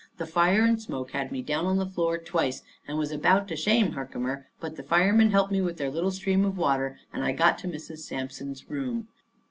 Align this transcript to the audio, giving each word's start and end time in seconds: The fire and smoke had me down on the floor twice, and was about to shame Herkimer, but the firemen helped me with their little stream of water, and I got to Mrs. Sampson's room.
The 0.17 0.25
fire 0.25 0.63
and 0.63 0.81
smoke 0.81 1.11
had 1.11 1.31
me 1.31 1.43
down 1.43 1.67
on 1.67 1.77
the 1.77 1.85
floor 1.85 2.17
twice, 2.17 2.63
and 2.87 2.97
was 2.97 3.11
about 3.11 3.47
to 3.49 3.55
shame 3.55 3.91
Herkimer, 3.91 4.47
but 4.59 4.75
the 4.75 4.81
firemen 4.81 5.29
helped 5.29 5.51
me 5.51 5.61
with 5.61 5.77
their 5.77 5.91
little 5.91 6.09
stream 6.09 6.43
of 6.43 6.57
water, 6.57 6.97
and 7.13 7.23
I 7.23 7.33
got 7.33 7.59
to 7.59 7.67
Mrs. 7.67 7.99
Sampson's 7.99 8.67
room. 8.67 9.09